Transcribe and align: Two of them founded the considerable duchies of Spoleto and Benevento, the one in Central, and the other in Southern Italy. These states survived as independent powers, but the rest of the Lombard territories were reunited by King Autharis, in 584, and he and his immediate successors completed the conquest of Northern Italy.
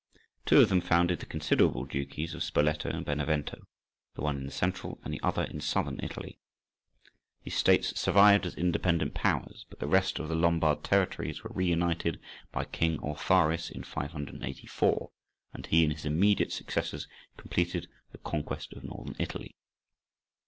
Two 0.47 0.61
of 0.61 0.69
them 0.69 0.81
founded 0.81 1.19
the 1.19 1.27
considerable 1.27 1.85
duchies 1.85 2.33
of 2.33 2.41
Spoleto 2.43 2.89
and 2.89 3.05
Benevento, 3.05 3.67
the 4.15 4.21
one 4.23 4.37
in 4.41 4.49
Central, 4.49 4.99
and 5.03 5.13
the 5.13 5.21
other 5.21 5.43
in 5.43 5.61
Southern 5.61 5.99
Italy. 6.01 6.39
These 7.43 7.57
states 7.57 7.99
survived 7.99 8.47
as 8.47 8.55
independent 8.55 9.13
powers, 9.13 9.63
but 9.69 9.77
the 9.77 9.85
rest 9.85 10.17
of 10.17 10.27
the 10.27 10.33
Lombard 10.33 10.83
territories 10.83 11.43
were 11.43 11.51
reunited 11.53 12.19
by 12.51 12.65
King 12.65 12.97
Autharis, 12.97 13.69
in 13.69 13.83
584, 13.83 15.11
and 15.53 15.67
he 15.67 15.83
and 15.83 15.93
his 15.93 16.03
immediate 16.07 16.51
successors 16.51 17.07
completed 17.37 17.87
the 18.11 18.17
conquest 18.17 18.73
of 18.73 18.83
Northern 18.83 19.15
Italy. 19.19 19.55